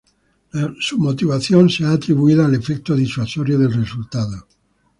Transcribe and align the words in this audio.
Su 0.79 0.97
motivación 0.97 1.69
se 1.69 1.85
ha 1.85 1.91
atribuido 1.91 2.43
al 2.43 2.55
efecto 2.55 2.95
disuasorio 2.95 3.59
del 3.59 3.71
resultado. 3.71 4.47